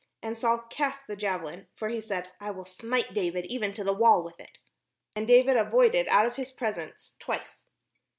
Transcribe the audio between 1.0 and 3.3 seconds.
the javelin; for he said, "I will smite